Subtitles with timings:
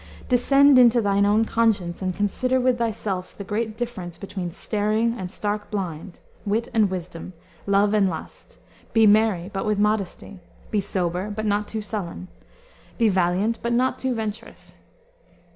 [0.27, 5.29] "Descend into thine own conscience and consider with thyself the great difference between staring and
[5.29, 7.33] stark blind, wit and wisdom,
[7.67, 8.57] love and lust;
[8.93, 10.39] be merry, but with modesty;
[10.71, 12.29] be sober, but not too sullen;
[12.97, 14.73] be valiant, but not too venturous."